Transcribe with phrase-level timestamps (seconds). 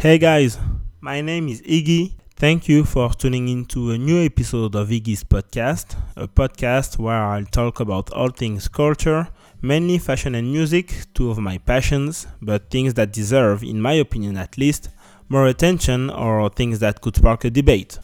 [0.00, 0.56] Hey guys,
[1.02, 2.14] my name is Iggy.
[2.34, 7.44] Thank you for tuning into a new episode of Iggy's podcast, a podcast where I'll
[7.44, 9.28] talk about all things culture,
[9.60, 14.38] mainly fashion and music, two of my passions, but things that deserve, in my opinion
[14.38, 14.88] at least,
[15.28, 17.98] more attention or things that could spark a debate.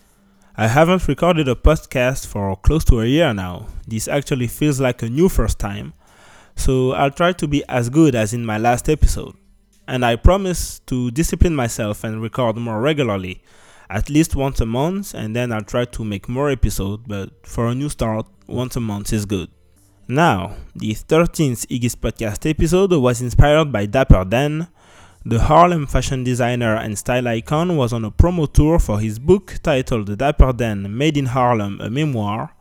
[0.55, 3.69] I haven't recorded a podcast for close to a year now.
[3.89, 5.95] This actually feels like a new first time,
[6.57, 9.35] so I'll try to be as good as in my last episode
[9.87, 13.43] and I promise to discipline myself and record more regularly,
[13.89, 17.69] at least once a month, and then I'll try to make more episodes, but for
[17.69, 19.49] a new start, once a month is good.
[20.09, 24.69] Now, the 13th Iggy's podcast episode was inspired by Dapper Dan.
[25.25, 29.57] The Harlem fashion designer and style icon was on a promo tour for his book
[29.65, 32.55] titled Dapper Dan Made in Harlem, a memoir.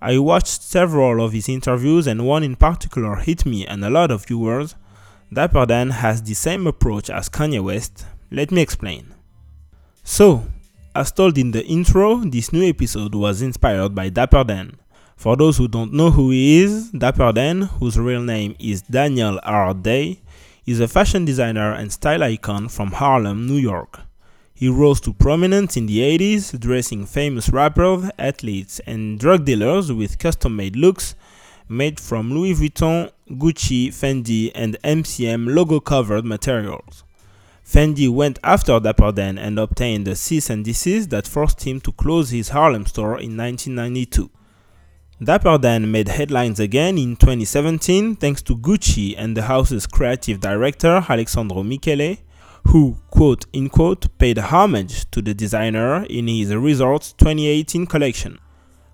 [0.00, 4.12] I watched several of his interviews and one in particular hit me and a lot
[4.12, 4.76] of viewers
[5.32, 8.04] Dapper Dan has the same approach as Kanye West.
[8.30, 9.14] Let me explain.
[10.04, 10.44] So,
[10.94, 14.76] as told in the intro, this new episode was inspired by Dapper Dan.
[15.16, 19.40] For those who don't know who he is, Dapper Dan, whose real name is Daniel
[19.42, 19.72] R.
[19.72, 20.20] Day,
[20.66, 24.00] is a fashion designer and style icon from Harlem, New York.
[24.52, 30.18] He rose to prominence in the 80s, dressing famous rappers, athletes, and drug dealers with
[30.18, 31.14] custom made looks
[31.68, 37.04] made from Louis Vuitton, Gucci, Fendi, and MCM logo covered materials.
[37.64, 41.92] Fendi went after Dapper Dan and obtained a cease and desist that forced him to
[41.92, 44.30] close his Harlem store in 1992.
[45.22, 51.04] Dapper Dan made headlines again in 2017 thanks to Gucci and the house's creative director
[51.08, 52.16] Alessandro Michele,
[52.68, 58.38] who, quote unquote, paid homage to the designer in his Resorts 2018 collection.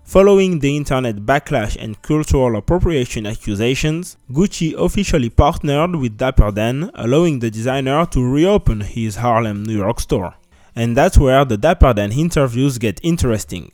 [0.09, 7.37] Following the internet backlash and cultural appropriation accusations, Gucci officially partnered with Dapper Dan, allowing
[7.37, 10.33] the designer to reopen his Harlem, New York store.
[10.75, 13.71] And that's where the Dapper Dan interviews get interesting.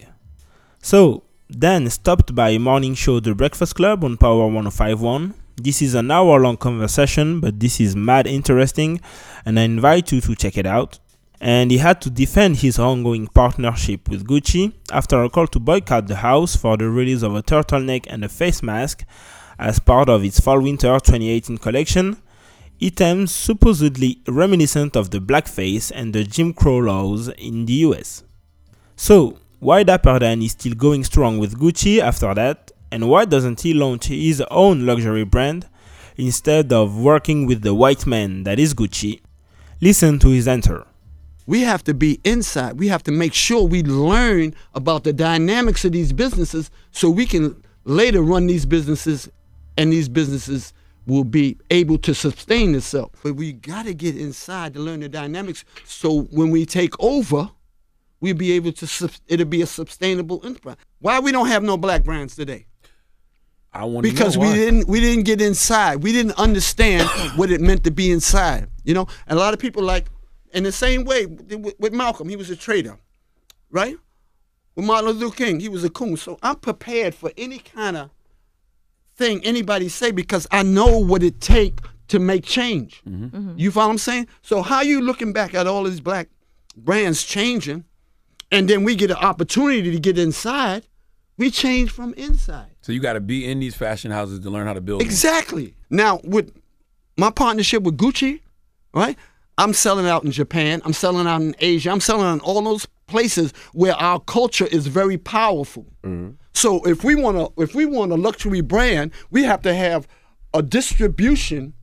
[0.82, 5.36] So, Dan stopped by morning show The Breakfast Club on Power 1051.
[5.56, 9.00] This is an hour long conversation, but this is mad interesting,
[9.46, 11.00] and I invite you to check it out
[11.46, 16.08] and he had to defend his ongoing partnership with Gucci after a call to boycott
[16.08, 19.06] the house for the release of a turtleneck and a face mask
[19.60, 22.18] as part of its fall winter 2018 collection,
[22.82, 28.24] items supposedly reminiscent of the blackface and the Jim Crow laws in the US.
[28.96, 33.62] So, why Dapper Dan is still going strong with Gucci after that, and why doesn't
[33.62, 35.70] he launch his own luxury brand
[36.18, 39.22] instead of working with the white man that is Gucci?
[39.80, 40.88] Listen to his answer.
[41.46, 42.80] We have to be inside.
[42.80, 47.26] We have to make sure we learn about the dynamics of these businesses so we
[47.26, 49.30] can later run these businesses
[49.78, 50.74] and these businesses
[51.06, 53.12] will be able to sustain itself.
[53.24, 57.52] But we got to get inside to learn the dynamics so when we take over,
[58.20, 60.78] we'll be able to, it'll be a sustainable enterprise.
[61.00, 62.66] Why we don't have no black brands today?
[63.72, 66.02] I want because we didn't we didn't get inside.
[66.02, 68.70] We didn't understand what it meant to be inside.
[68.86, 70.06] You know, and a lot of people like
[70.56, 72.98] in the same way with Malcolm, he was a traitor,
[73.70, 73.98] right?
[74.76, 76.18] With Martin Luther King, he was a coon.
[76.18, 78.10] So I'm prepared for any kind of
[79.16, 83.02] thing anybody say because I know what it take to make change.
[83.08, 83.26] Mm-hmm.
[83.26, 83.54] Mm-hmm.
[83.58, 84.28] You follow what I'm saying?
[84.42, 86.30] So how you looking back at all these black
[86.76, 87.86] brands changing,
[88.52, 90.86] and then we get an opportunity to get inside?
[91.38, 92.72] We change from inside.
[92.82, 95.02] So you got to be in these fashion houses to learn how to build.
[95.02, 95.66] Exactly.
[95.66, 95.76] Them.
[95.90, 96.54] Now with
[97.18, 98.42] my partnership with Gucci,
[98.94, 99.18] right?
[99.58, 100.82] I'm selling out in Japan.
[100.86, 101.90] I'm selling out in Asia.
[101.90, 105.86] I'm selling out in all those places where our culture is very powerful.
[106.04, 106.32] Mm-hmm.
[106.54, 110.08] So if we want to, if we want a luxury brand, we have to have
[110.54, 111.74] a distribution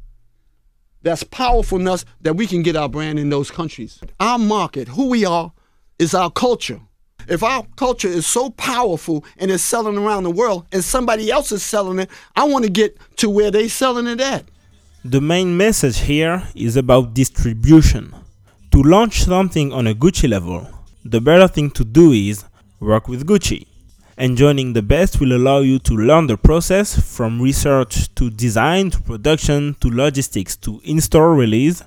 [1.03, 4.01] that's powerful enough that we can get our brand in those countries.
[4.21, 5.53] Our market, who we are,
[5.99, 6.81] is our culture.
[7.29, 11.53] If our culture is so powerful and is selling around the world, and somebody else
[11.53, 14.45] is selling it, I want to get to where they selling it at.
[15.05, 18.15] The main message here is about distribution.
[18.71, 20.69] To launch something on a Gucci level,
[21.05, 22.45] the better thing to do is
[22.79, 23.67] work with Gucci.
[24.17, 28.91] And joining the best will allow you to learn the process from research to design
[28.91, 31.83] to production to logistics to in store release.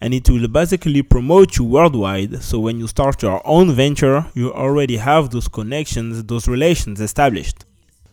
[0.00, 2.42] And it will basically promote you worldwide.
[2.42, 7.66] So when you start your own venture, you already have those connections, those relations established.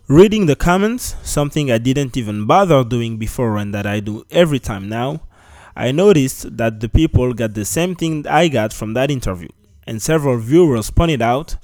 [0.10, 4.60] Reading the comments, something I didn't even bother doing before and that I do every
[4.60, 5.22] time now,
[5.78, 9.48] I noticed that the people got the same thing I got from that interview.
[9.88, 11.56] And several viewers pointed out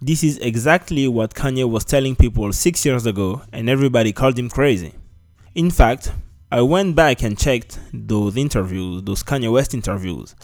[0.00, 4.50] this is exactly what Kanye was telling people six years ago, and everybody called him
[4.50, 4.94] crazy.
[5.56, 6.12] In fact,
[6.52, 10.36] I went back and checked those interviews, those Kanye West interviews,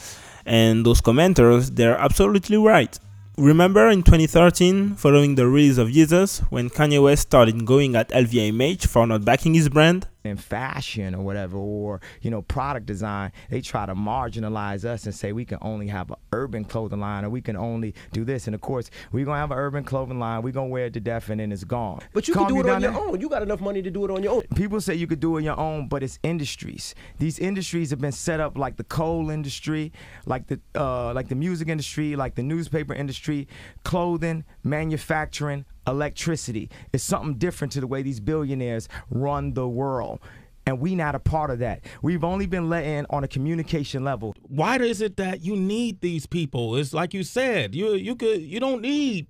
[0.47, 2.99] And those commenters, they're absolutely right.
[3.38, 8.87] Remember in 2013, following the release of Yeezus, when Kanye West started going at LVMH
[8.87, 10.09] for not backing his brand?
[10.26, 15.14] In fashion or whatever, or you know, product design, they try to marginalize us and
[15.14, 18.46] say we can only have an urban clothing line or we can only do this.
[18.46, 20.43] And of course, we're gonna have an urban clothing line.
[20.43, 22.00] We're gonna wear it to death, and then it's gone.
[22.12, 23.00] But you Calm can do it on your there.
[23.00, 23.20] own.
[23.20, 24.43] You got enough money to do it on your own.
[24.55, 26.94] People say you could do it on your own, but it's industries.
[27.19, 29.93] These industries have been set up like the coal industry,
[30.26, 33.49] like the uh, like the music industry, like the newspaper industry,
[33.84, 36.71] clothing, manufacturing, electricity.
[36.93, 40.21] It's something different to the way these billionaires run the world.
[40.69, 41.85] And we not a part of that.
[42.03, 44.35] We've only been let in on a communication level.
[44.43, 46.75] why is it that you need these people?
[46.77, 49.29] It's like you said, you you could you don't need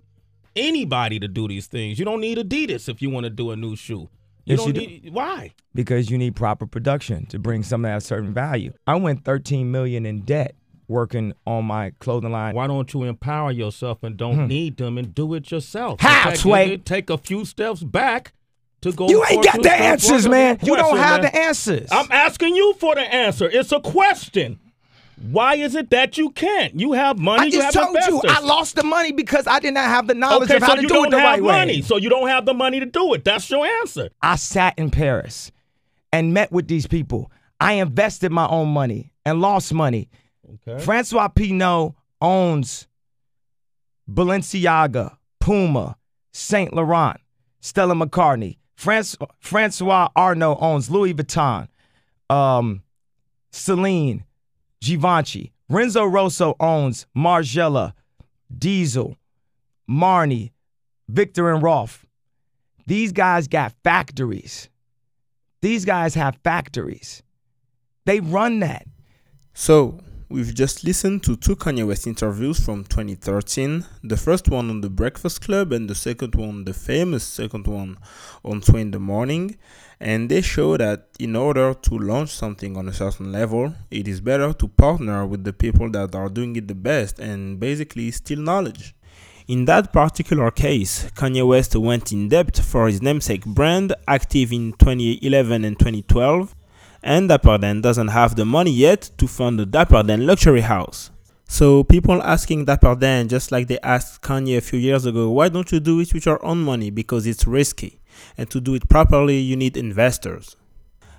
[0.54, 1.98] anybody to do these things.
[1.98, 4.08] You don't need a Adidas if you want to do a new shoe.
[4.46, 4.80] You Yes, don't you do.
[4.80, 5.52] need why?
[5.74, 8.72] because you need proper production to bring something of certain value.
[8.86, 10.54] I went 13 million in debt
[10.88, 12.54] working on my clothing line.
[12.54, 16.00] Why don't you empower yourself and don't need them and do it yourself?
[16.00, 16.06] Hmm.
[16.06, 16.76] How, Sway?
[16.78, 18.32] Take a few steps back
[18.82, 19.08] to go.
[19.08, 20.58] You ain't got the answers, man.
[20.62, 21.32] You don't have man.
[21.32, 21.88] the answers.
[21.90, 23.48] I'm asking you for the answer.
[23.50, 24.60] It's a question.
[25.30, 26.78] Why is it that you can't?
[26.78, 27.46] You have money.
[27.46, 28.20] I just told you.
[28.28, 30.82] I lost the money because I did not have the knowledge Okay, of how so
[30.82, 31.76] to do it the have right money.
[31.76, 31.80] way.
[31.80, 33.24] So you don't have the money to do it.
[33.24, 34.10] That's your answer.
[34.20, 35.50] I sat in Paris
[36.12, 37.30] and met with these people.
[37.58, 40.10] I invested my own money and lost money.
[40.66, 40.82] Okay.
[40.84, 42.86] Francois Pinault owns
[44.10, 45.96] Balenciaga, Puma,
[46.32, 47.18] Saint Laurent,
[47.60, 48.58] Stella McCartney.
[48.76, 51.68] Franc- Francois Arnault owns Louis Vuitton,
[52.28, 52.82] um,
[53.50, 54.24] Celine,
[54.80, 55.52] Givenchy.
[55.68, 57.92] Renzo Rosso owns Margiela,
[58.56, 59.16] Diesel,
[59.90, 60.52] Marni,
[61.08, 62.06] Viktor and Rolf.
[62.86, 64.68] These guys got factories.
[65.60, 67.22] These guys have factories.
[68.04, 68.86] They run that.
[69.54, 69.98] So,
[70.28, 73.84] we've just listened to two Kanye West interviews from 2013.
[74.02, 77.98] The first one on The Breakfast Club, and the second one, the famous second one,
[78.44, 79.56] on 2 in the morning.
[80.00, 84.20] And they show that in order to launch something on a certain level, it is
[84.20, 88.40] better to partner with the people that are doing it the best and basically steal
[88.40, 88.94] knowledge.
[89.48, 94.72] In that particular case, Kanye West went in depth for his namesake brand, active in
[94.72, 96.54] 2011 and 2012,
[97.02, 101.10] and Dapper Dan doesn't have the money yet to fund the Dapper Dan luxury house.
[101.48, 105.48] So people asking Dapper Dan, just like they asked Kanye a few years ago, why
[105.48, 106.90] don't you do it with your own money?
[106.90, 108.00] Because it's risky.
[108.36, 110.56] And to do it properly, you need investors.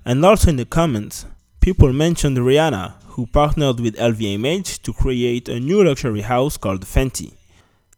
[0.03, 1.25] And also in the comments,
[1.61, 7.33] people mentioned Rihanna, who partnered with LVMH to create a new luxury house called Fenty.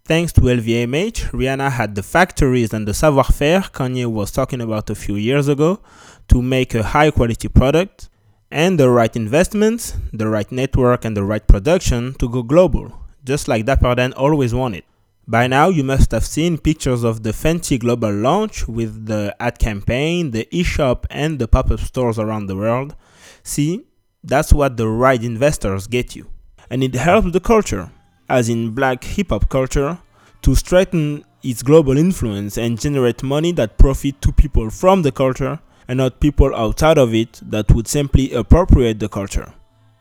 [0.06, 4.90] Thanks to LVMH, Rihanna had the factories and the savoir faire Kanye was talking about
[4.90, 5.82] a few years ago
[6.30, 8.10] to make a high quality product,
[8.52, 13.48] and the right investments, the right network, and the right production to go global, just
[13.48, 14.84] like Dapper Dan always wanted.
[15.28, 19.60] By now, you must have seen pictures of the fancy global launch with the ad
[19.60, 22.96] campaign, the e-shop, and the pop-up stores around the world.
[23.44, 23.86] See,
[24.24, 26.28] that's what the right investors get you.
[26.72, 27.92] And it helps the culture,
[28.28, 30.00] as in black hip hop culture,
[30.42, 35.60] to strengthen its global influence and generate money that profit to people from the culture
[35.90, 39.52] and not people outside of it that would simply appropriate the culture.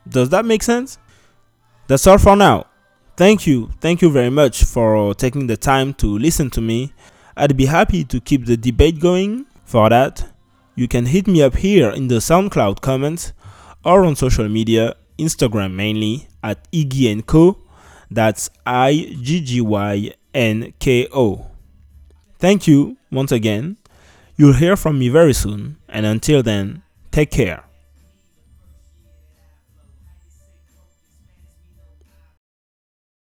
[0.06, 0.99] Does that make sense?
[1.87, 2.67] That's all for now.
[3.17, 6.92] Thank you, thank you very much for taking the time to listen to me.
[7.37, 9.47] I'd be happy to keep the debate going.
[9.64, 10.30] For that,
[10.76, 13.33] you can hit me up here in the SoundCloud comments
[13.83, 17.59] or on social media, Instagram mainly, at Iggy and Co.
[18.11, 21.47] That's I G G Y N K O.
[22.38, 23.78] Thank you once again.
[24.37, 27.64] You'll hear from me very soon, and until then, take care.